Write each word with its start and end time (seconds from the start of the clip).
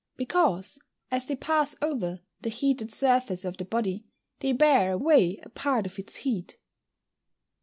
_Because, 0.17 0.79
as 1.11 1.27
they 1.27 1.35
pass 1.35 1.75
over 1.79 2.21
the 2.41 2.49
heated 2.49 2.91
surface 2.91 3.45
of 3.45 3.57
the 3.57 3.65
body, 3.65 4.03
they 4.39 4.51
bear 4.51 4.93
away 4.93 5.37
a 5.43 5.49
part 5.49 5.85
of 5.85 5.99
its 5.99 6.15
heat. 6.15 6.57